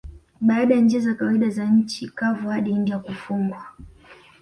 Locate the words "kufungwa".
2.99-3.65